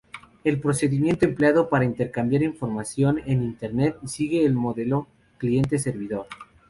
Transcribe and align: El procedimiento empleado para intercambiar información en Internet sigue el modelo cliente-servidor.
El 0.43 0.59
procedimiento 0.59 1.25
empleado 1.25 1.69
para 1.69 1.85
intercambiar 1.85 2.41
información 2.41 3.19
en 3.23 3.43
Internet 3.43 3.97
sigue 4.07 4.43
el 4.43 4.55
modelo 4.55 5.05
cliente-servidor. 5.37 6.25